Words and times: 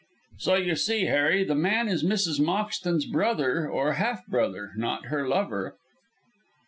"So 0.39 0.55
you 0.55 0.75
see, 0.77 1.05
Harry, 1.05 1.43
the 1.43 1.53
man 1.53 1.87
is 1.87 2.03
Mrs. 2.03 2.39
Moxton's 2.39 3.05
brother, 3.05 3.69
or 3.69 3.91
half 3.93 4.25
brother 4.25 4.71
not 4.75 5.05
her 5.09 5.27
lover." 5.27 5.75